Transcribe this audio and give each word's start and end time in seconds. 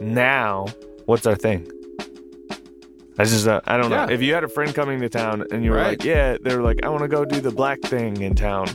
Now, 0.00 0.66
what's 1.06 1.26
our 1.26 1.34
thing? 1.36 1.66
I 3.18 3.24
just, 3.24 3.46
uh, 3.46 3.60
I 3.64 3.76
don't 3.76 3.90
know. 3.90 3.96
Yeah. 3.96 4.10
If 4.10 4.22
you 4.22 4.34
had 4.34 4.42
a 4.44 4.48
friend 4.48 4.74
coming 4.74 5.00
to 5.00 5.08
town 5.08 5.44
and 5.52 5.64
you 5.64 5.70
were 5.70 5.76
Right. 5.76 5.90
like, 5.90 6.04
yeah, 6.04 6.36
they're 6.40 6.62
like, 6.62 6.80
I 6.84 6.88
want 6.88 7.02
to 7.02 7.08
go 7.08 7.24
do 7.24 7.40
the 7.40 7.52
black 7.52 7.80
thing 7.82 8.20
in 8.20 8.34
town, 8.34 8.68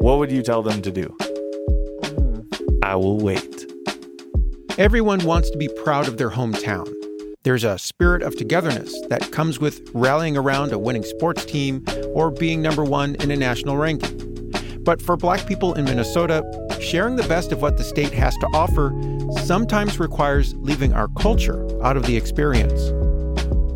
what 0.00 0.18
would 0.18 0.32
you 0.32 0.42
tell 0.42 0.62
them 0.62 0.80
to 0.82 0.90
do? 0.90 1.14
I 2.82 2.96
will 2.96 3.18
wait. 3.18 3.70
Everyone 4.78 5.24
wants 5.24 5.50
to 5.50 5.58
be 5.58 5.68
proud 5.68 6.08
of 6.08 6.16
their 6.16 6.30
hometown. 6.30 6.90
There's 7.44 7.64
a 7.64 7.78
spirit 7.78 8.22
of 8.22 8.34
togetherness 8.36 8.98
that 9.08 9.30
comes 9.30 9.58
with 9.58 9.90
rallying 9.92 10.34
around 10.34 10.72
a 10.72 10.78
winning 10.78 11.02
sports 11.02 11.44
team 11.44 11.84
or 12.14 12.30
being 12.30 12.62
number 12.62 12.82
one 12.82 13.16
in 13.16 13.30
a 13.30 13.36
national 13.36 13.76
ranking. 13.76 14.50
But 14.82 15.02
for 15.02 15.14
Black 15.18 15.46
people 15.46 15.74
in 15.74 15.84
Minnesota, 15.84 16.42
sharing 16.80 17.16
the 17.16 17.22
best 17.24 17.52
of 17.52 17.60
what 17.60 17.76
the 17.76 17.84
state 17.84 18.14
has 18.14 18.34
to 18.38 18.46
offer 18.54 18.94
sometimes 19.44 20.00
requires 20.00 20.54
leaving 20.56 20.94
our 20.94 21.08
culture 21.18 21.66
out 21.84 21.98
of 21.98 22.06
the 22.06 22.16
experience. 22.16 22.90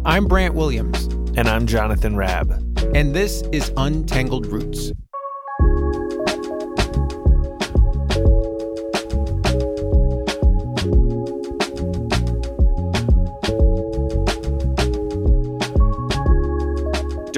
I'm 0.06 0.26
Brandt 0.26 0.54
Williams, 0.54 1.04
And 1.36 1.46
I'm 1.46 1.66
Jonathan 1.66 2.16
Rabb. 2.16 2.50
and 2.94 3.14
this 3.14 3.42
is 3.52 3.70
Untangled 3.76 4.46
Roots. 4.46 4.92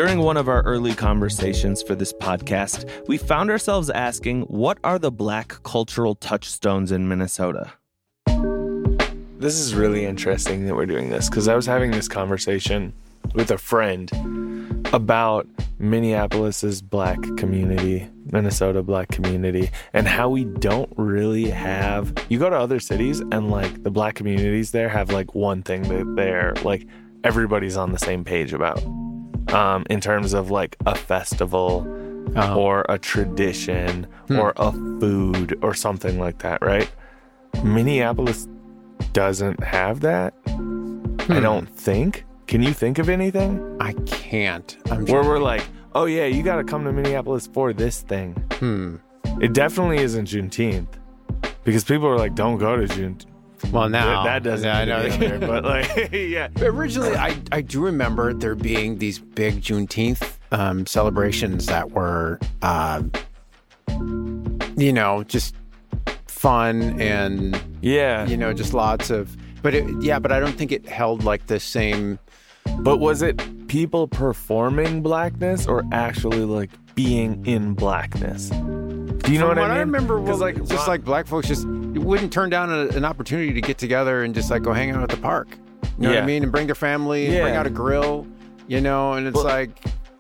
During 0.01 0.21
one 0.21 0.39
of 0.39 0.49
our 0.49 0.63
early 0.63 0.95
conversations 0.95 1.83
for 1.83 1.95
this 1.95 2.11
podcast, 2.11 3.07
we 3.07 3.19
found 3.19 3.51
ourselves 3.51 3.91
asking 3.91 4.45
what 4.45 4.79
are 4.83 4.99
the 4.99 5.11
black 5.11 5.63
cultural 5.63 6.15
touchstones 6.15 6.91
in 6.91 7.07
Minnesota? 7.07 7.75
This 8.27 9.57
is 9.57 9.75
really 9.75 10.07
interesting 10.07 10.65
that 10.67 10.75
we're 10.75 10.87
doing 10.87 11.11
this 11.11 11.29
because 11.29 11.49
I 11.49 11.55
was 11.55 11.67
having 11.67 11.91
this 11.91 12.09
conversation 12.09 12.95
with 13.35 13.51
a 13.51 13.59
friend 13.59 14.11
about 14.95 15.47
Minneapolis's 15.79 16.81
black 16.81 17.21
community, 17.37 18.09
Minnesota 18.33 18.83
black 18.83 19.09
community, 19.09 19.71
and 19.93 20.09
how 20.09 20.31
we 20.31 20.47
don't 20.47 20.91
really 20.97 21.51
have. 21.51 22.15
You 22.31 22.39
go 22.39 22.49
to 22.49 22.57
other 22.57 22.81
cities 22.81 23.21
and 23.21 23.51
like 23.51 23.83
the 23.83 23.91
black 23.91 24.15
communities 24.15 24.71
there 24.71 24.89
have 24.89 25.13
like 25.13 25.35
one 25.35 25.63
thing 25.63 25.83
that 25.83 26.15
they're 26.17 26.55
like 26.65 26.87
everybody's 27.23 27.77
on 27.77 27.93
the 27.93 27.99
same 27.99 28.25
page 28.25 28.55
about 28.55 28.83
um, 29.53 29.85
in 29.91 30.01
terms 30.01 30.33
of 30.35 30.51
like 30.51 30.77
a 30.87 30.95
festival 30.95 31.87
Uh, 32.37 32.55
or 32.55 32.85
a 32.89 32.97
tradition 32.99 34.07
or 34.29 34.53
a 34.57 34.71
food 35.01 35.59
or 35.63 35.75
something 35.75 36.21
like 36.21 36.39
that, 36.39 36.63
right? 36.63 36.89
Minneapolis 37.65 38.47
doesn't 39.13 39.61
have 39.65 40.01
that. 40.01 40.35
I 41.29 41.41
don't 41.41 41.69
think. 41.69 42.25
Can 42.47 42.63
you 42.63 42.73
think 42.73 42.99
of 42.99 43.09
anything 43.09 43.59
I 43.81 43.95
can't. 44.07 44.77
I'm 44.91 45.07
where 45.07 45.25
we're 45.25 45.41
like, 45.41 45.65
oh 45.95 46.05
yeah, 46.07 46.27
you 46.27 46.43
got 46.45 46.57
to 46.57 46.65
come 46.65 46.85
to 46.85 46.93
Minneapolis 46.93 47.49
for 47.53 47.73
this 47.73 48.03
thing? 48.03 48.35
hmm. 48.61 48.97
It 49.41 49.53
definitely 49.55 49.99
isn't 49.99 50.29
Juneteenth 50.29 50.93
because 51.65 51.85
people 51.85 52.07
are 52.09 52.19
like, 52.19 52.35
don't 52.35 52.59
go 52.59 52.77
to 52.77 52.87
Juneteenth. 52.87 53.27
Well, 53.73 53.89
now 53.89 54.25
that 54.25 54.43
doesn't. 54.43 54.67
Yeah, 54.67 54.79
I 54.79 54.85
need 54.85 54.91
to 54.91 55.09
know. 55.11 55.19
be 55.19 55.25
in 55.25 55.41
there, 55.41 55.49
but 55.49 55.65
like, 55.65 56.11
yeah, 56.13 56.49
Originally, 56.61 57.17
I, 57.17 57.37
I 57.53 57.61
do 57.61 57.85
remember 57.85 58.33
there 58.33 58.55
being 58.55 58.99
these 58.99 59.19
big 59.19 59.61
Juneteenth 59.61 60.39
um, 60.51 60.87
celebrations 60.87 61.67
that 61.67 61.93
were, 61.93 62.39
uh, 62.63 63.03
you 64.77 64.93
know, 64.93 65.23
just 65.25 65.55
fun 66.27 67.01
and, 67.01 67.61
yeah. 67.81 68.27
you 68.27 68.37
know, 68.37 68.53
just 68.53 68.75
lots 68.75 69.11
of. 69.11 69.37
But 69.63 69.75
it, 69.75 69.87
yeah, 70.01 70.19
but 70.19 70.33
I 70.33 70.41
don't 70.41 70.57
think 70.57 70.73
it 70.73 70.89
held 70.89 71.23
like 71.23 71.47
the 71.47 71.61
same. 71.61 72.19
But 72.79 72.99
was 72.99 73.21
it 73.21 73.69
people 73.69 74.09
performing 74.09 75.03
blackness 75.03 75.67
or 75.67 75.85
actually 75.93 76.45
like 76.45 76.71
being 76.95 77.45
in 77.47 77.75
blackness? 77.75 78.51
Do 79.31 79.35
you 79.35 79.41
know 79.41 79.51
From 79.51 79.59
what, 79.59 79.67
I 79.67 79.69
mean? 79.69 79.77
I 79.77 79.81
remember, 79.83 80.21
well, 80.21 80.37
like 80.39 80.57
just 80.65 80.89
like 80.89 81.05
black 81.05 81.29
folks 81.29 81.47
just 81.47 81.65
wouldn't 81.65 82.33
turn 82.33 82.51
down 82.51 82.69
a, 82.69 82.89
an 82.97 83.05
opportunity 83.05 83.53
to 83.53 83.61
get 83.61 83.79
together 83.79 84.25
and 84.25 84.35
just 84.35 84.51
like 84.51 84.65
go 84.65 84.73
hang 84.73 84.91
out 84.91 85.05
at 85.05 85.09
the 85.09 85.19
park. 85.19 85.47
You 86.01 86.09
know 86.09 86.15
what 86.15 86.25
I 86.25 86.27
mean? 86.27 86.43
And 86.43 86.51
bring 86.51 86.67
their 86.67 86.75
family, 86.75 87.27
and 87.27 87.41
bring 87.41 87.55
out 87.55 87.65
a 87.65 87.71
grill, 87.71 88.27
you 88.67 88.81
know, 88.81 89.13
and 89.13 89.29
it's 89.29 89.37
Well- 89.37 89.45
like. 89.45 89.71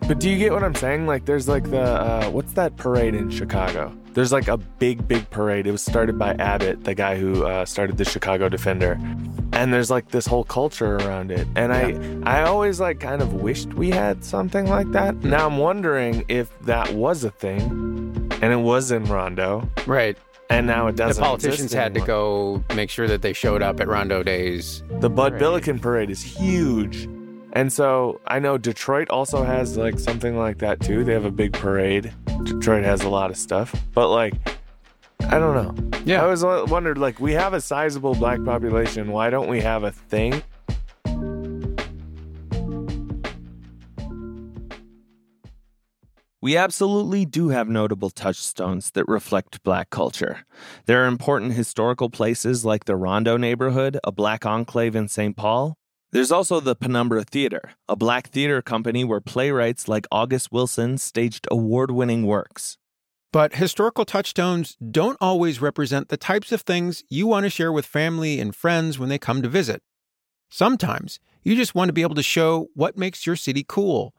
But 0.06 0.21
do 0.21 0.31
you 0.31 0.38
get 0.38 0.53
what 0.53 0.62
I'm 0.62 0.76
saying? 0.76 1.09
Like, 1.09 1.25
there's 1.25 1.48
like 1.48 1.71
the 1.71 1.82
uh, 1.82 2.31
what's 2.31 2.53
that 2.53 2.76
parade 2.76 3.16
in 3.16 3.31
Chicago? 3.31 3.93
There's 4.12 4.31
like 4.32 4.47
a 4.47 4.56
big, 4.56 5.06
big 5.09 5.28
parade. 5.31 5.66
It 5.66 5.72
was 5.72 5.82
started 5.82 6.16
by 6.16 6.34
Abbott, 6.34 6.84
the 6.84 6.94
guy 6.94 7.16
who 7.16 7.44
uh, 7.44 7.65
started 7.65 7.97
the 7.97 8.04
Chicago 8.04 8.48
Defender, 8.48 8.97
and 9.53 9.72
there's 9.72 9.91
like 9.91 10.09
this 10.09 10.27
whole 10.27 10.44
culture 10.44 10.97
around 10.98 11.32
it. 11.32 11.48
And 11.56 11.72
I, 11.72 12.41
I 12.41 12.44
always 12.44 12.81
like 12.81 13.00
kind 13.00 13.22
of 13.22 13.34
wished 13.34 13.75
we 13.75 13.91
had 13.91 14.25
something 14.25 14.69
like 14.69 14.91
that. 14.92 15.15
Hmm. 15.16 15.31
Now 15.31 15.47
I'm 15.47 15.59
wondering 15.59 16.25
if 16.28 16.56
that 16.60 16.92
was 16.94 17.25
a 17.25 17.31
thing, 17.31 17.89
and 18.40 18.52
it 18.52 18.56
was 18.60 18.90
in 18.90 19.04
Rondo, 19.04 19.68
Right. 19.86 20.16
and 20.48 20.66
now 20.66 20.86
it 20.88 20.96
doesn't. 20.96 21.20
The 21.20 21.26
politicians 21.26 21.72
had 21.72 21.94
to 21.94 22.00
go 22.00 22.62
make 22.74 22.90
sure 22.90 23.06
that 23.08 23.22
they 23.22 23.32
showed 23.32 23.62
up 23.62 23.80
at 23.80 23.88
Rondo 23.88 24.22
Days. 24.22 24.82
The 25.00 25.10
Bud 25.10 25.32
Right. 25.32 25.38
Billiken 25.38 25.78
parade 25.78 26.10
is 26.10 26.22
huge. 26.22 27.08
And 27.52 27.72
so 27.72 28.20
I 28.28 28.38
know 28.38 28.58
Detroit 28.58 29.10
also 29.10 29.42
has 29.42 29.76
like 29.76 29.98
something 29.98 30.36
like 30.38 30.58
that 30.58 30.78
too. 30.80 31.02
They 31.04 31.12
have 31.12 31.24
a 31.24 31.30
big 31.32 31.52
parade. 31.52 32.12
Detroit 32.44 32.84
has 32.84 33.02
a 33.02 33.08
lot 33.08 33.30
of 33.30 33.36
stuff. 33.36 33.74
But 33.92 34.08
like 34.10 34.34
I 35.28 35.38
don't 35.38 35.54
know. 35.54 36.00
Yeah. 36.04 36.20
I 36.20 36.24
always 36.24 36.42
uh, 36.44 36.64
wondered 36.68 36.96
like 36.96 37.20
we 37.20 37.32
have 37.32 37.52
a 37.52 37.60
sizable 37.60 38.14
black 38.14 38.42
population. 38.44 39.10
Why 39.10 39.30
don't 39.30 39.48
we 39.48 39.60
have 39.60 39.82
a 39.84 39.90
thing? 39.90 40.42
We 46.42 46.56
absolutely 46.56 47.26
do 47.26 47.50
have 47.50 47.68
notable 47.68 48.08
touchstones 48.08 48.92
that 48.92 49.06
reflect 49.06 49.62
black 49.62 49.90
culture. 49.90 50.46
There 50.86 51.04
are 51.04 51.06
important 51.06 51.52
historical 51.52 52.08
places 52.08 52.64
like 52.64 52.86
the 52.86 52.96
Rondo 52.96 53.36
neighborhood, 53.36 53.98
a 54.04 54.10
black 54.10 54.46
enclave 54.46 54.96
in 54.96 55.08
St. 55.08 55.36
Paul. 55.36 55.74
There's 56.12 56.32
also 56.32 56.58
the 56.58 56.74
Penumbra 56.74 57.24
Theater, 57.24 57.72
a 57.90 57.94
black 57.94 58.28
theater 58.28 58.62
company 58.62 59.04
where 59.04 59.20
playwrights 59.20 59.86
like 59.86 60.06
August 60.10 60.50
Wilson 60.50 60.96
staged 60.96 61.46
award 61.50 61.90
winning 61.90 62.24
works. 62.24 62.78
But 63.32 63.56
historical 63.56 64.06
touchstones 64.06 64.78
don't 64.90 65.18
always 65.20 65.60
represent 65.60 66.08
the 66.08 66.16
types 66.16 66.52
of 66.52 66.62
things 66.62 67.04
you 67.10 67.26
want 67.26 67.44
to 67.44 67.50
share 67.50 67.70
with 67.70 67.84
family 67.84 68.40
and 68.40 68.56
friends 68.56 68.98
when 68.98 69.10
they 69.10 69.18
come 69.18 69.42
to 69.42 69.48
visit. 69.48 69.82
Sometimes 70.48 71.20
you 71.42 71.54
just 71.54 71.74
want 71.74 71.90
to 71.90 71.92
be 71.92 72.02
able 72.02 72.14
to 72.14 72.22
show 72.22 72.68
what 72.72 72.96
makes 72.96 73.26
your 73.26 73.36
city 73.36 73.62
cool. 73.68 74.14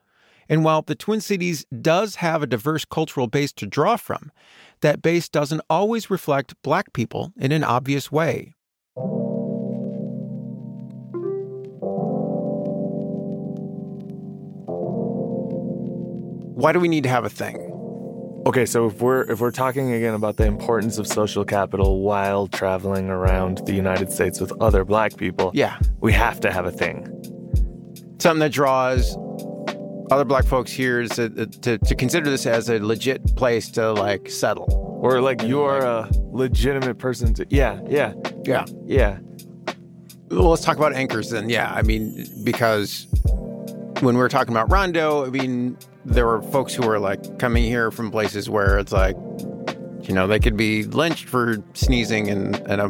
And 0.52 0.66
while 0.66 0.82
the 0.82 0.96
Twin 0.96 1.22
Cities 1.22 1.66
does 1.82 2.16
have 2.16 2.44
a 2.44 2.46
diverse 2.46 2.84
cultural 2.84 3.28
base 3.28 3.54
to 3.54 3.66
draw 3.66 3.96
from, 3.96 4.34
that 4.82 5.02
base 5.02 5.30
doesn't 5.30 5.62
always 5.70 6.10
reflect 6.10 6.62
black 6.62 6.92
people 6.92 7.32
in 7.38 7.54
an 7.54 7.64
obvious 7.64 8.12
way. 8.12 8.54
Why 16.54 16.72
do 16.72 16.80
we 16.80 16.88
need 16.88 17.04
to 17.04 17.10
have 17.10 17.26
a 17.26 17.30
thing? 17.30 17.58
Okay, 18.46 18.66
so 18.66 18.88
if 18.88 19.02
we're 19.02 19.22
if 19.32 19.40
we're 19.40 19.52
talking 19.52 19.92
again 19.94 20.14
about 20.14 20.38
the 20.38 20.46
importance 20.46 20.98
of 20.98 21.08
social 21.08 21.46
capital 21.46 22.02
while 22.02 22.48
traveling 22.48 23.10
around 23.10 23.60
the 23.66 23.74
United 23.74 24.12
States 24.12 24.40
with 24.40 24.52
other 24.62 24.84
black 24.84 25.16
people, 25.18 25.52
Yeah, 25.54 25.78
we 26.02 26.12
have 26.14 26.40
to 26.42 26.52
have 26.52 26.66
a 26.66 26.72
thing. 26.72 27.08
something 28.20 28.40
that 28.40 28.52
draws 28.52 29.16
other 30.12 30.26
black 30.26 30.46
folks 30.46 30.72
here 30.72 31.08
to, 31.08 31.30
to, 31.48 31.78
to 31.78 31.96
consider 31.96 32.30
this 32.30 32.46
as 32.46 32.70
a 32.70 32.80
legit 32.80 33.36
place 33.36 33.72
to 33.72 33.94
like 33.94 34.30
settle. 34.30 34.68
Or 35.02 35.22
like 35.22 35.42
you're 35.42 35.80
a 35.80 36.10
legitimate 36.32 37.00
person 37.00 37.34
to 37.36 37.46
Yeah, 37.50 37.80
yeah, 37.88 38.14
Yeah. 38.46 38.66
yeah. 38.86 39.20
Well, 40.30 40.50
let's 40.50 40.64
talk 40.64 40.78
about 40.78 40.94
anchors 40.94 41.30
then. 41.30 41.50
Yeah, 41.50 41.72
I 41.74 41.82
mean, 41.82 42.26
because 42.44 43.08
when 44.02 44.16
we 44.16 44.22
were 44.22 44.30
talking 44.30 44.54
about 44.54 44.72
Rondo, 44.72 45.26
I 45.26 45.30
mean, 45.30 45.78
there 46.06 46.26
were 46.26 46.42
folks 46.42 46.74
who 46.74 46.86
were 46.86 47.00
like 47.00 47.40
coming 47.40 47.64
here 47.64 47.90
from 47.92 48.12
places 48.12 48.50
where 48.50 48.80
it's 48.80 48.92
like, 48.92 49.16
you 50.04 50.14
know, 50.14 50.28
they 50.28 50.40
could 50.40 50.58
be 50.58 50.84
lynched 50.84 51.28
for 51.28 51.58
sneezing 51.74 52.28
in, 52.28 52.56
in 52.70 52.80
a 52.80 52.90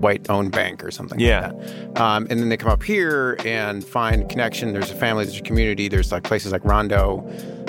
white-owned 0.00 0.52
bank 0.52 0.84
or 0.84 0.90
something. 0.90 1.18
Yeah. 1.18 1.48
Like 1.48 1.94
that. 1.94 2.00
Um, 2.00 2.26
and 2.30 2.40
then 2.40 2.48
they 2.48 2.56
come 2.56 2.70
up 2.70 2.82
here 2.82 3.36
and 3.44 3.84
find 3.84 4.28
connection. 4.28 4.72
There's 4.72 4.90
a 4.90 4.94
family, 4.94 5.24
there's 5.24 5.38
a 5.38 5.42
community. 5.42 5.88
There's 5.88 6.12
like 6.12 6.24
places 6.24 6.52
like 6.52 6.64
Rondo 6.64 7.24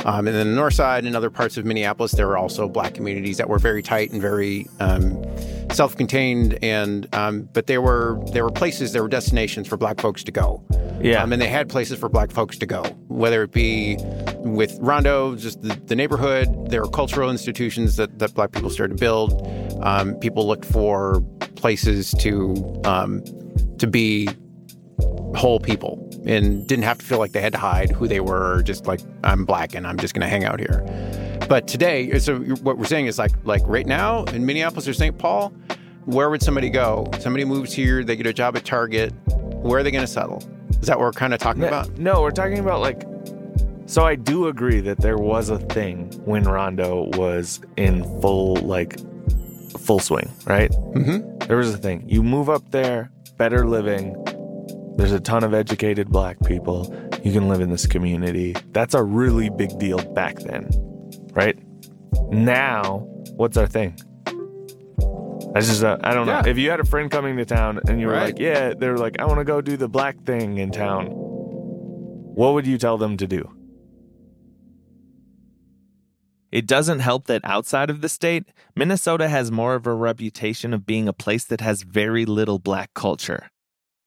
Um, 0.06 0.28
and 0.28 0.36
then 0.36 0.50
the 0.50 0.56
north 0.56 0.74
side 0.74 1.06
and 1.06 1.16
other 1.16 1.30
parts 1.30 1.57
of 1.57 1.66
Minneapolis, 1.66 2.13
there 2.13 2.28
were 2.28 2.38
also 2.38 2.68
black 2.69 2.94
communities 2.94 3.38
that 3.38 3.50
were 3.50 3.60
very 3.60 3.81
tight 3.81 4.12
and 4.12 4.22
very 4.22 4.68
um, 4.80 5.24
self-contained. 5.72 6.57
And 6.63 7.13
um, 7.13 7.50
but 7.54 7.68
there 7.68 7.81
were 7.81 8.19
there 8.31 8.44
were 8.44 8.51
places, 8.51 8.94
there 8.94 9.04
were 9.04 9.10
destinations 9.10 9.68
for 9.68 9.78
black 9.78 10.00
folks 10.00 10.24
to 10.24 10.31
go. 10.31 10.63
Yeah, 11.01 11.24
um, 11.24 11.31
and 11.34 11.42
they 11.42 11.48
had 11.48 11.69
places 11.69 12.00
for 12.00 12.10
black 12.10 12.31
folks 12.31 12.57
to 12.57 12.66
go, 12.66 12.84
whether 13.07 13.44
it 13.44 13.51
be 13.51 13.98
with 14.38 14.78
Rondo, 14.81 15.36
just 15.36 15.62
the, 15.62 15.75
the 15.86 15.96
neighborhood. 15.96 16.69
There 16.69 16.81
were 16.81 16.90
cultural 16.90 17.30
institutions 17.30 17.96
that, 17.96 18.19
that 18.19 18.34
black 18.34 18.51
people 18.51 18.69
started 18.69 18.98
to 18.98 19.00
build. 19.00 19.48
Um, 19.81 20.16
people 20.16 20.46
looked 20.46 20.66
for 20.66 21.22
places 21.56 22.12
to 22.19 22.81
um, 22.86 23.24
to 23.78 23.88
be 23.88 24.30
whole 25.36 25.60
people 25.60 25.98
and 26.26 26.68
didn't 26.68 26.84
have 26.84 26.98
to 27.00 27.06
feel 27.06 27.20
like 27.20 27.31
they 27.31 27.42
had 27.42 27.54
to 27.54 27.60
hide 27.60 27.92
who 27.92 28.08
they 28.08 28.20
were. 28.20 28.62
Just 28.64 28.88
like 28.88 29.02
I'm 29.24 29.46
black 29.46 29.76
and 29.76 29.86
I'm 29.88 29.98
just 29.98 30.14
going 30.14 30.22
to 30.22 30.28
hang 30.28 30.44
out 30.44 30.60
here. 30.60 30.84
But 31.48 31.68
today, 31.68 32.18
so 32.20 32.40
what 32.40 32.78
we're 32.78 32.86
saying 32.86 33.08
is 33.08 33.18
like 33.18 33.31
like 33.44 33.62
right 33.66 33.88
now 33.88 34.24
in 34.26 34.46
Minneapolis 34.46 34.88
or 34.88 34.94
St. 34.94 35.18
Paul, 35.18 35.54
where 36.06 36.30
would 36.30 36.42
somebody 36.42 36.70
go? 36.70 37.10
Somebody 37.20 37.46
moves 37.46 37.74
here, 37.74 38.04
they 38.04 38.16
get 38.16 38.28
a 38.28 38.34
job 38.34 38.56
at 38.56 38.66
Target. 38.66 39.14
Where 39.62 39.80
are 39.80 39.84
they 39.84 39.92
going 39.92 40.06
to 40.06 40.12
settle? 40.12 40.44
Is 40.81 40.88
that 40.88 40.98
what 40.98 41.06
we're 41.06 41.12
kind 41.12 41.34
of 41.34 41.40
talking 41.40 41.62
no, 41.62 41.68
about? 41.68 41.98
No, 41.98 42.22
we're 42.22 42.32
talking 42.32 42.60
about 42.60 42.82
like. 42.82 43.04
So 43.86 44.06
I 44.06 44.16
do 44.16 44.48
agree 44.48 44.82
that 44.82 45.00
there 45.00 45.18
was 45.18 45.50
a 45.50 45.58
thing 45.58 46.12
when 46.25 46.44
Rondo 46.44 47.10
was 47.18 47.60
in 47.75 48.04
full 48.22 48.56
like 48.58 49.00
full 49.80 50.00
swing, 50.00 50.30
right? 50.46 50.72
Mm-hmm. 50.72 51.40
There 51.48 51.58
was 51.58 51.74
a 51.74 51.78
thing. 51.78 52.04
You 52.08 52.22
move 52.22 52.50
up 52.50 52.70
there, 52.72 53.12
better 53.38 53.68
living. 53.68 54.16
There's 55.00 55.13
a 55.13 55.19
ton 55.22 55.46
of 55.46 55.54
educated 55.54 56.10
black 56.10 56.44
people. 56.44 56.94
You 57.24 57.31
can 57.31 57.48
live 57.48 57.62
in 57.62 57.69
this 57.69 57.88
community. 57.88 58.54
That's 58.74 58.94
a 58.94 59.01
really 59.01 59.50
big 59.50 59.80
deal 59.80 60.00
back 60.13 60.40
then, 60.40 60.69
right? 61.31 61.57
Now, 62.31 63.07
what's 63.38 63.56
our 63.56 63.66
thing? 63.66 63.98
I 65.56 65.62
just, 65.62 65.86
uh, 65.86 66.00
I 66.04 66.13
don't 66.13 66.25
know. 66.28 66.34
Yeah. 66.44 66.48
If 66.48 66.57
you 66.57 66.69
had 66.69 66.81
a 66.81 66.84
friend 66.84 67.10
coming 67.10 67.38
to 67.38 67.46
town 67.46 67.80
and 67.88 68.01
you 68.01 68.07
were 68.07 68.12
Right. 68.13 68.25
like, 68.25 68.40
yeah, 68.40 68.74
they 68.78 68.90
were 68.90 68.98
like, 68.98 69.22
I 69.22 69.25
want 69.25 69.40
to 69.40 69.46
go 69.46 69.62
do 69.62 69.78
the 69.78 69.88
black 69.88 70.19
thing 70.25 70.57
in 70.57 70.69
town, 70.69 71.06
what 71.13 72.54
would 72.54 72.68
you 72.68 72.78
tell 72.78 72.98
them 72.98 73.16
to 73.16 73.25
do? 73.25 73.50
It 76.51 76.68
doesn't 76.68 77.00
help 77.00 77.28
that 77.28 77.40
outside 77.46 77.90
of 77.90 78.01
the 78.01 78.10
state, 78.10 78.50
Minnesota 78.75 79.30
has 79.30 79.50
more 79.50 79.75
of 79.75 79.88
a 79.88 79.94
reputation 79.94 80.74
of 80.74 80.86
being 80.86 81.07
a 81.07 81.13
place 81.13 81.46
that 81.46 81.62
has 81.62 81.84
very 81.84 82.25
little 82.25 82.60
black 82.60 82.94
culture. 82.94 83.50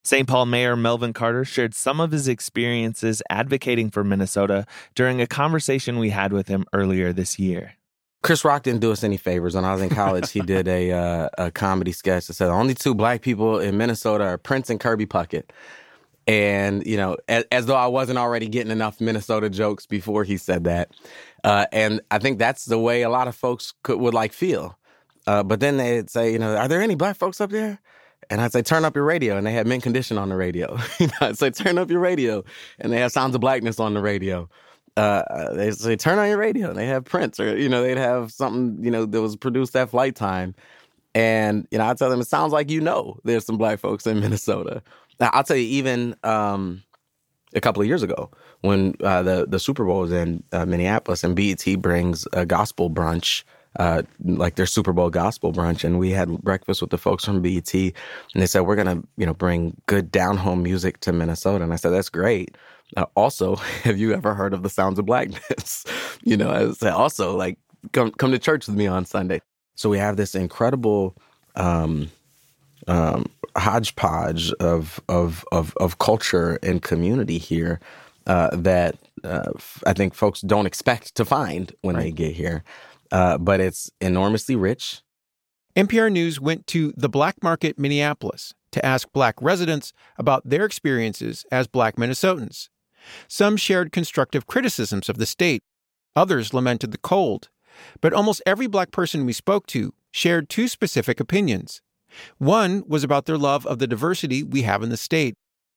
St. 0.05 0.27
Paul 0.27 0.47
Mayor 0.47 0.75
Melvin 0.75 1.13
Carter 1.13 1.45
shared 1.45 1.75
some 1.75 2.01
of 2.01 2.11
his 2.11 2.27
experiences 2.27 3.23
advocating 3.31 3.91
for 3.91 4.03
Minnesota 4.03 4.67
during 4.95 5.21
a 5.21 5.27
conversation 5.27 5.99
we 5.99 6.11
had 6.11 6.33
with 6.33 6.49
him 6.49 6.65
earlier 6.73 7.13
this 7.13 7.39
year. 7.39 7.75
Chris 8.23 8.45
Rock 8.45 8.63
didn't 8.63 8.81
do 8.81 8.93
us 8.93 9.03
any 9.05 9.17
favors. 9.17 9.55
When 9.55 9.65
I 9.65 9.73
was 9.73 9.83
in 9.83 9.89
college, 9.91 10.31
he 10.31 10.41
did 10.41 10.69
a 10.69 10.91
uh, 10.93 11.29
a 11.39 11.51
comedy 11.51 11.93
sketch 11.93 12.27
that 12.27 12.35
said 12.35 12.47
the 12.47 12.53
only 12.53 12.75
two 12.75 12.95
black 12.95 13.21
people 13.21 13.59
in 13.59 13.77
Minnesota 13.77 14.25
are 14.25 14.39
Prince 14.39 14.71
and 14.71 14.79
Kirby 14.81 15.07
Puckett. 15.07 15.51
And 16.29 16.87
you 16.87 16.97
know, 16.97 17.17
as, 17.29 17.45
as 17.51 17.67
though 17.67 17.77
I 17.77 17.87
wasn't 17.87 18.19
already 18.19 18.49
getting 18.49 18.71
enough 18.71 19.01
Minnesota 19.01 19.51
jokes 19.51 19.87
before 19.87 20.23
he 20.23 20.37
said 20.37 20.65
that. 20.65 20.93
Uh, 21.43 21.67
and 21.73 22.01
I 22.13 22.19
think 22.19 22.39
that's 22.39 22.65
the 22.65 22.79
way 22.79 23.03
a 23.03 23.11
lot 23.11 23.27
of 23.27 23.35
folks 23.35 23.75
could 23.83 23.99
would 23.99 24.15
like 24.15 24.33
feel. 24.33 24.79
Uh, 25.27 25.43
but 25.43 25.61
then 25.61 25.77
they'd 25.77 26.11
say, 26.11 26.33
you 26.33 26.39
know, 26.39 26.57
are 26.57 26.69
there 26.69 26.81
any 26.81 26.95
black 26.95 27.17
folks 27.17 27.41
up 27.41 27.51
there? 27.51 27.81
And 28.33 28.41
I'd 28.41 28.51
say, 28.51 28.63
turn 28.63 28.87
up 28.87 28.97
your 28.97 29.05
radio. 29.05 29.37
And 29.37 29.47
they 29.47 29.53
had 29.53 29.67
Mint 29.67 29.83
Condition 29.83 30.17
on 30.17 30.31
the 30.31 30.37
radio. 30.37 30.79
I'd 31.21 31.37
say, 31.37 31.51
turn 31.51 31.77
up 31.77 31.91
your 31.91 32.01
radio. 32.01 32.43
And 32.79 32.91
they 32.91 32.97
have 32.97 33.13
Sounds 33.13 33.35
of 33.35 33.43
Blackness 33.43 33.79
on 33.79 33.93
the 33.93 34.01
radio. 34.01 34.49
Uh, 34.97 35.53
they 35.53 35.71
say, 35.71 35.97
turn 35.97 36.19
on 36.19 36.29
your 36.29 36.39
radio. 36.39 36.71
And 36.71 36.79
they 36.79 36.87
have 36.87 37.05
Prince 37.05 37.39
or, 37.39 37.55
you 37.59 37.69
know, 37.69 37.83
they'd 37.83 37.99
have 37.99 38.33
something, 38.33 38.83
you 38.83 38.91
know, 38.91 39.05
that 39.05 39.21
was 39.21 39.37
produced 39.37 39.77
at 39.77 39.91
Flyte 39.91 40.15
Tyme. 40.15 40.55
And, 41.15 41.69
you 41.71 41.77
know, 41.77 41.87
I 41.87 41.93
tell 41.93 42.09
them, 42.09 42.23
it 42.23 42.27
sounds 42.27 42.55
like 42.55 42.71
you 42.71 42.81
know 42.81 43.19
there's 43.23 43.45
some 43.45 43.59
black 43.59 43.79
folks 43.79 44.07
in 44.07 44.19
Minnesota. 44.21 44.83
Now, 45.21 45.29
I'll 45.35 45.45
tell 45.45 45.59
you, 45.59 45.67
even 45.67 46.17
um, 46.25 46.83
a 47.55 47.61
couple 47.61 47.83
of 47.83 47.87
years 47.87 48.03
ago 48.03 48.31
when 48.63 48.95
uh, 49.05 49.23
the, 49.23 49.47
the 49.47 49.59
Super 49.59 49.85
Bowl 49.85 50.01
was 50.01 50.13
in 50.13 50.43
uh, 50.53 50.65
Minneapolis 50.65 51.23
and 51.23 51.37
BET 51.37 51.67
brings 51.83 52.27
a 52.33 52.47
gospel 52.47 52.89
brunch 52.89 53.45
uh, 53.79 54.03
like 54.25 54.57
their 54.57 54.67
Super 54.67 54.93
Bowl 54.93 55.11
gospel 55.11 55.53
brunch, 55.53 55.85
and 55.85 55.99
we 55.99 56.11
had 56.11 56.29
breakfast 56.43 56.81
with 56.81 56.91
the 56.91 56.99
folks 56.99 57.25
from 57.25 57.41
BET, 57.41 57.73
and 57.75 57.93
they 58.35 58.47
said 58.47 58.61
we're 58.61 58.77
gonna, 58.77 59.03
you 59.17 59.27
know, 59.27 59.35
bring 59.35 59.77
good 59.87 60.11
down 60.11 60.37
home 60.37 60.63
music 60.63 61.01
to 61.01 61.13
Minnesota, 61.13 61.65
and 61.65 61.73
I 61.73 61.77
said 61.77 61.91
that's 61.91 62.11
great. 62.11 62.57
Uh, 62.97 63.07
also, 63.15 63.57
have 63.85 63.99
you 63.99 64.13
ever 64.13 64.35
heard 64.35 64.55
of 64.55 64.63
the 64.63 64.71
Sounds 64.71 64.99
of 64.99 65.07
Blackness? 65.07 65.85
you 66.23 66.37
know, 66.37 66.51
I 66.51 66.73
said 66.73 66.93
also 66.93 67.37
like 67.37 67.59
come 67.93 68.11
come 68.13 68.33
to 68.33 68.39
church 68.39 68.67
with 68.67 68.77
me 68.77 68.87
on 68.87 69.05
Sunday. 69.05 69.41
So 69.75 69.89
we 69.89 69.99
have 69.99 70.17
this 70.17 70.35
incredible 70.35 71.17
um, 71.57 72.11
um, 72.89 73.27
hodgepodge 73.57 74.53
of 74.55 75.01
of 75.09 75.45
of 75.51 75.75
of 75.79 75.99
culture 75.99 76.59
and 76.63 76.83
community 76.83 77.39
here 77.39 77.81
uh, 78.27 78.55
that 78.55 78.97
uh, 79.25 79.53
I 79.87 79.93
think 79.93 80.15
folks 80.15 80.41
don't 80.41 80.67
expect 80.67 81.15
to 81.17 81.25
find 81.25 81.73
when 81.83 81.97
right. 81.97 82.05
they 82.05 82.11
get 82.13 82.33
here 82.33 82.65
uh, 83.13 83.39
but 83.39 83.61
it's 83.61 83.91
enormously 84.01 84.57
rich. 84.57 85.03
MPR 85.77 86.11
News 86.11 86.41
went 86.41 86.67
to 86.69 86.93
the 86.97 87.09
Black 87.09 87.43
Market, 87.43 87.79
Minneapolis, 87.79 88.55
to 88.73 88.85
ask 88.85 89.11
Black 89.13 89.41
residents 89.41 89.93
about 90.19 90.49
their 90.49 90.65
experiences 90.65 91.45
as 91.53 91.67
Black 91.67 91.97
Minnesotans. 91.97 92.69
Some 93.29 93.57
shared 93.57 93.93
constructive 93.93 94.47
criticisms 94.47 95.09
of 95.09 95.19
the 95.19 95.27
state, 95.27 95.63
others 96.17 96.55
lamented 96.55 96.91
the 96.91 96.99
cold, 96.99 97.51
but 98.01 98.13
almost 98.13 98.43
every 98.47 98.67
Black 98.67 98.91
person 98.91 99.27
we 99.27 99.33
spoke 99.33 99.67
to 99.69 99.93
shared 100.11 100.49
two 100.49 100.69
specific 100.69 101.21
opinions. 101.21 101.83
One 102.39 102.83
was 102.87 103.05
about 103.05 103.27
their 103.27 103.39
love 103.39 103.67
of 103.67 103.79
the 103.79 103.87
diversity 103.87 104.43
we 104.43 104.63
have 104.63 104.83
in 104.83 104.91
the 104.91 104.97
state. 104.97 105.35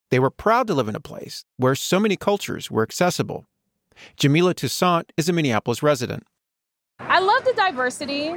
They 0.10 0.20
were 0.20 0.30
proud 0.30 0.68
to 0.68 0.74
live 0.74 0.88
in 0.88 0.96
a 0.96 1.02
place 1.02 1.46
where 1.58 1.76
so 1.76 2.00
many 2.00 2.16
cultures 2.16 2.70
were 2.70 2.84
accessible. 2.84 3.46
Jamila 4.18 4.54
Toussaint 4.54 5.12
is 5.18 5.30
a 5.30 5.34
Minneapolis 5.34 5.82
resident. 5.82 6.24
I 7.16 7.20
love 7.20 7.46
the 7.46 7.54
diversity. 7.54 8.36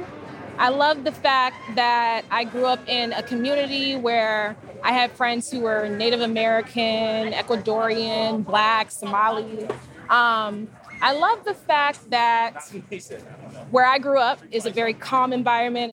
I 0.57 0.69
love 0.69 1.03
the 1.03 1.11
fact 1.11 1.57
that 1.75 2.23
I 2.31 2.45
grew 2.45 2.65
up 2.65 2.79
in 2.87 3.11
a 3.11 3.21
community 3.21 3.97
where 3.97 4.55
I 4.83 4.93
had 4.93 5.11
friends 5.11 5.51
who 5.51 5.59
were 5.61 5.89
Native 5.89 6.21
American, 6.21 7.33
Ecuadorian, 7.33 8.45
Black, 8.45 8.89
Somali. 8.89 9.67
Um, 10.09 10.69
I 11.01 11.13
love 11.13 11.43
the 11.43 11.53
fact 11.53 12.09
that 12.09 12.71
where 13.69 13.85
I 13.85 13.99
grew 13.99 14.19
up 14.19 14.39
is 14.49 14.65
a 14.65 14.69
very 14.69 14.93
calm 14.93 15.33
environment. 15.33 15.91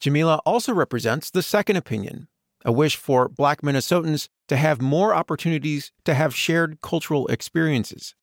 Jamila 0.00 0.40
also 0.44 0.74
represents 0.74 1.30
the 1.30 1.42
second 1.42 1.76
opinion 1.76 2.28
a 2.64 2.72
wish 2.72 2.96
for 2.96 3.28
Black 3.28 3.62
Minnesotans 3.62 4.28
to 4.48 4.56
have 4.56 4.82
more 4.82 5.14
opportunities 5.14 5.92
to 6.04 6.12
have 6.12 6.34
shared 6.34 6.80
cultural 6.82 7.26
experiences. 7.28 8.14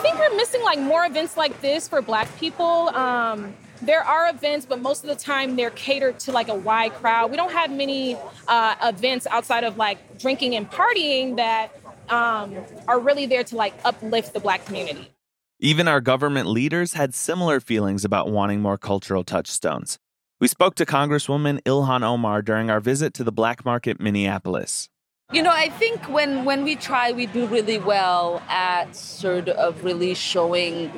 I 0.00 0.02
think 0.02 0.18
we're 0.18 0.34
missing 0.34 0.62
like 0.62 0.78
more 0.78 1.04
events 1.04 1.36
like 1.36 1.60
this 1.60 1.86
for 1.86 2.00
Black 2.00 2.34
people. 2.38 2.88
Um, 2.88 3.52
there 3.82 4.02
are 4.02 4.30
events, 4.30 4.64
but 4.64 4.80
most 4.80 5.04
of 5.04 5.10
the 5.10 5.14
time 5.14 5.56
they're 5.56 5.68
catered 5.72 6.18
to 6.20 6.32
like 6.32 6.48
a 6.48 6.54
wide 6.54 6.94
crowd. 6.94 7.30
We 7.30 7.36
don't 7.36 7.52
have 7.52 7.70
many 7.70 8.16
uh, 8.48 8.76
events 8.82 9.26
outside 9.26 9.62
of 9.62 9.76
like 9.76 10.18
drinking 10.18 10.56
and 10.56 10.70
partying 10.70 11.36
that 11.36 11.78
um, 12.08 12.56
are 12.88 12.98
really 12.98 13.26
there 13.26 13.44
to 13.44 13.56
like 13.56 13.74
uplift 13.84 14.32
the 14.32 14.40
Black 14.40 14.64
community. 14.64 15.10
Even 15.58 15.86
our 15.86 16.00
government 16.00 16.48
leaders 16.48 16.94
had 16.94 17.12
similar 17.12 17.60
feelings 17.60 18.02
about 18.02 18.30
wanting 18.30 18.62
more 18.62 18.78
cultural 18.78 19.22
touchstones. 19.22 19.98
We 20.40 20.48
spoke 20.48 20.76
to 20.76 20.86
Congresswoman 20.86 21.60
Ilhan 21.64 22.02
Omar 22.02 22.40
during 22.40 22.70
our 22.70 22.80
visit 22.80 23.12
to 23.12 23.22
the 23.22 23.32
Black 23.32 23.66
Market, 23.66 24.00
Minneapolis. 24.00 24.88
You 25.32 25.42
know, 25.42 25.52
I 25.52 25.68
think 25.68 26.08
when, 26.08 26.44
when 26.44 26.64
we 26.64 26.74
try, 26.74 27.12
we 27.12 27.26
do 27.26 27.46
really 27.46 27.78
well 27.78 28.42
at 28.48 28.96
sort 28.96 29.48
of 29.48 29.84
really 29.84 30.12
showing 30.12 30.90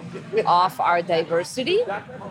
off 0.47 0.81
our 0.81 1.03
diversity. 1.03 1.81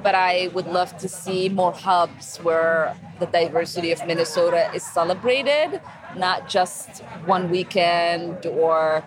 But 0.01 0.15
I 0.15 0.49
would 0.55 0.65
love 0.65 0.97
to 0.97 1.07
see 1.07 1.47
more 1.47 1.71
hubs 1.71 2.37
where 2.37 2.95
the 3.19 3.27
diversity 3.27 3.91
of 3.91 4.03
Minnesota 4.07 4.71
is 4.73 4.81
celebrated, 4.81 5.79
not 6.17 6.49
just 6.49 7.01
one 7.25 7.51
weekend 7.51 8.47
or 8.47 9.03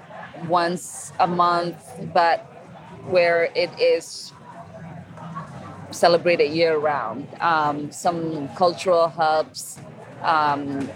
once 0.47 1.13
a 1.19 1.27
month, 1.27 1.83
but 2.13 2.47
where 3.07 3.51
it 3.57 3.71
is 3.81 4.33
celebrated 5.91 6.53
year 6.53 6.79
round. 6.79 7.27
Um, 7.41 7.91
some 7.91 8.49
cultural 8.55 9.09
hubs. 9.09 9.81
Um, 10.23 10.89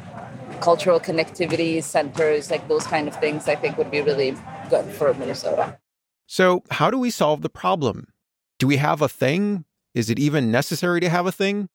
cultural 0.60 1.00
connectivity 1.00 1.82
centers, 1.82 2.50
like 2.50 2.68
those 2.68 2.86
kind 2.86 3.08
of 3.08 3.16
things, 3.16 3.48
I 3.48 3.56
think 3.56 3.78
would 3.78 3.90
be 3.90 4.00
really 4.00 4.36
good 4.70 4.86
for 4.86 5.12
Minnesota. 5.14 5.78
So, 6.26 6.62
how 6.70 6.90
do 6.90 6.98
we 6.98 7.10
solve 7.10 7.42
the 7.42 7.48
problem? 7.48 8.08
Do 8.58 8.66
we 8.66 8.76
have 8.76 9.00
a 9.00 9.08
thing? 9.08 9.64
Is 9.94 10.10
it 10.10 10.18
even 10.18 10.50
necessary 10.50 11.00
to 11.00 11.08
have 11.08 11.26
a 11.26 11.32
thing? 11.32 11.68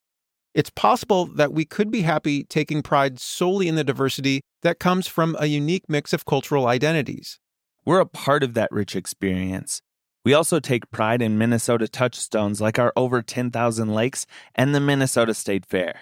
It's 0.53 0.69
possible 0.69 1.25
that 1.25 1.51
we 1.51 1.65
could 1.65 1.89
be 1.89 2.01
happy 2.01 2.43
taking 2.43 2.83
pride 2.83 3.19
solely 3.19 3.67
in 3.67 3.75
the 3.75 3.83
diversity 3.83 4.41
that 4.61 4.79
comes 4.79 5.07
from 5.07 5.35
a 5.39 5.47
unique 5.47 5.85
mix 5.89 6.13
of 6.13 6.25
cultural 6.25 6.67
identities. 6.67 7.39
We're 7.85 7.99
a 7.99 8.05
part 8.05 8.43
of 8.43 8.53
that 8.53 8.71
rich 8.71 8.95
experience. 8.95 9.81
We 10.23 10.33
also 10.33 10.59
take 10.59 10.91
pride 10.91 11.21
in 11.21 11.37
Minnesota 11.37 11.87
touchstones 11.87 12.61
like 12.61 12.79
our 12.79 12.93
over 12.95 13.21
10,000 13.21 13.93
lakes 13.93 14.25
and 14.55 14.73
the 14.73 14.79
Minnesota 14.79 15.33
State 15.33 15.65
Fair. 15.65 16.01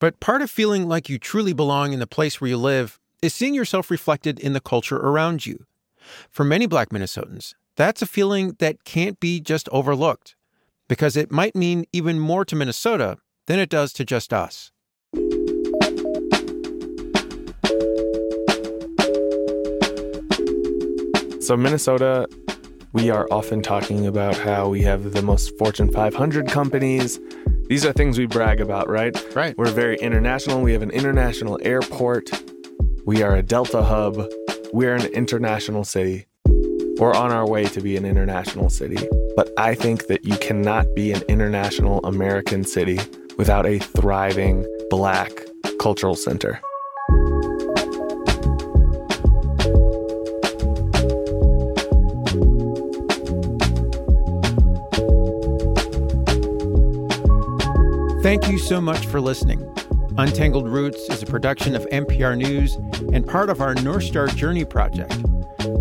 But 0.00 0.20
part 0.20 0.42
of 0.42 0.50
feeling 0.50 0.86
like 0.86 1.08
you 1.08 1.18
truly 1.18 1.52
belong 1.52 1.92
in 1.92 1.98
the 1.98 2.06
place 2.06 2.40
where 2.40 2.48
you 2.48 2.56
live 2.56 3.00
is 3.20 3.34
seeing 3.34 3.54
yourself 3.54 3.90
reflected 3.90 4.38
in 4.38 4.52
the 4.52 4.60
culture 4.60 4.96
around 4.96 5.44
you. 5.44 5.66
For 6.30 6.44
many 6.44 6.66
Black 6.66 6.90
Minnesotans, 6.90 7.54
that's 7.76 8.00
a 8.00 8.06
feeling 8.06 8.54
that 8.60 8.84
can't 8.84 9.18
be 9.18 9.40
just 9.40 9.68
overlooked 9.70 10.36
because 10.88 11.16
it 11.16 11.32
might 11.32 11.56
mean 11.56 11.84
even 11.92 12.20
more 12.20 12.44
to 12.44 12.54
Minnesota 12.54 13.18
than 13.46 13.58
it 13.58 13.68
does 13.68 13.92
to 13.94 14.04
just 14.04 14.32
us. 14.32 14.70
So, 21.40 21.56
Minnesota, 21.56 22.28
we 22.92 23.10
are 23.10 23.26
often 23.30 23.62
talking 23.62 24.06
about 24.06 24.36
how 24.36 24.68
we 24.68 24.82
have 24.82 25.12
the 25.12 25.22
most 25.22 25.56
Fortune 25.58 25.90
500 25.90 26.46
companies. 26.46 27.18
These 27.68 27.84
are 27.84 27.92
things 27.92 28.16
we 28.16 28.24
brag 28.24 28.62
about, 28.62 28.88
right? 28.88 29.14
Right. 29.36 29.54
We're 29.58 29.70
very 29.70 29.98
international. 29.98 30.62
We 30.62 30.72
have 30.72 30.80
an 30.80 30.90
international 30.90 31.58
airport. 31.60 32.30
We 33.04 33.22
are 33.22 33.36
a 33.36 33.42
Delta 33.42 33.82
hub. 33.82 34.24
We're 34.72 34.94
an 34.94 35.04
international 35.04 35.84
city. 35.84 36.24
We're 36.46 37.12
on 37.12 37.30
our 37.30 37.46
way 37.46 37.66
to 37.66 37.82
be 37.82 37.98
an 37.98 38.06
international 38.06 38.70
city. 38.70 39.06
But 39.36 39.50
I 39.58 39.74
think 39.74 40.06
that 40.06 40.24
you 40.24 40.38
cannot 40.38 40.86
be 40.94 41.12
an 41.12 41.20
international 41.28 42.00
American 42.04 42.64
city 42.64 43.00
without 43.36 43.66
a 43.66 43.78
thriving 43.78 44.64
Black 44.88 45.30
cultural 45.78 46.14
center. 46.14 46.62
Thank 58.20 58.48
you 58.48 58.58
so 58.58 58.80
much 58.80 59.06
for 59.06 59.20
listening. 59.20 59.62
Untangled 60.18 60.68
Roots 60.68 60.98
is 61.08 61.22
a 61.22 61.26
production 61.26 61.76
of 61.76 61.86
MPR 61.92 62.36
News 62.36 62.74
and 63.12 63.24
part 63.24 63.48
of 63.48 63.60
our 63.60 63.76
North 63.76 64.02
Star 64.02 64.26
Journey 64.26 64.64
project. 64.64 65.16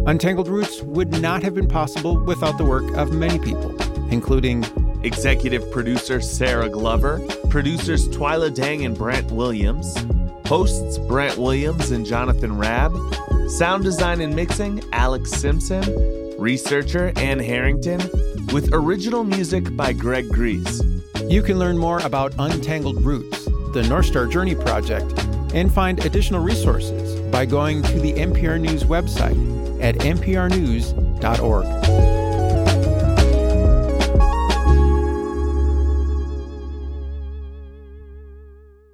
Untangled 0.06 0.48
Roots 0.48 0.84
would 0.84 1.20
not 1.20 1.41
have 1.41 1.56
been 1.56 1.67
possible 1.67 2.24
without 2.25 2.60
the 2.60 2.63
work 2.63 2.84
of 2.96 3.12
many 3.12 3.39
people, 3.39 3.75
including 4.12 4.63
executive 5.03 5.70
producer 5.72 6.22
Sarah 6.22 6.70
Glover, 6.70 7.20
producers 7.50 8.08
Twyla 8.10 8.53
Dang 8.53 8.86
and 8.86 8.96
Brent 8.96 9.32
Williams, 9.32 9.98
hosts 10.46 11.00
Brent 11.00 11.39
Williams 11.39 11.89
and 11.89 12.06
Jonathan 12.06 12.56
Rabb, 12.56 12.96
sound 13.50 13.84
design 13.84 14.22
and 14.22 14.36
mixing 14.36 14.84
Alex 14.94 15.32
Simpson, 15.32 15.84
researcher 16.38 17.12
Ann 17.15 17.39
Harrington, 17.39 18.00
with 18.53 18.70
original 18.74 19.24
music 19.24 19.75
by 19.75 19.91
Greg 19.91 20.29
Grease. 20.29 20.84
You 21.29 21.43
can 21.43 21.60
learn 21.60 21.77
more 21.77 22.00
about 22.00 22.34
Untangled 22.39 23.03
Roots, 23.03 23.46
the 23.74 23.86
North 23.89 24.05
Star 24.05 24.27
Journey 24.27 24.55
Project, 24.55 25.12
and 25.53 25.69
find 25.69 26.00
additional 26.05 26.41
resources 26.41 27.19
by 27.31 27.46
going 27.46 27.84
to 27.84 28.00
the 28.00 28.13
MPR 28.13 28.62
News 28.62 28.86
website 28.86 29.36
at 29.84 29.96
mprnews.org. 29.96 31.65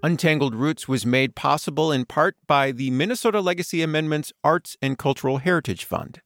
Untangled 0.01 0.55
Roots 0.55 0.87
was 0.87 1.05
made 1.05 1.35
possible 1.35 1.91
in 1.91 2.05
part 2.05 2.35
by 2.47 2.71
the 2.71 2.89
Minnesota 2.89 3.41
Legacy 3.41 3.83
Amendments 3.83 4.33
Arts 4.43 4.75
and 4.81 4.97
Cultural 4.97 5.37
Heritage 5.37 5.85
Fund. 5.85 6.19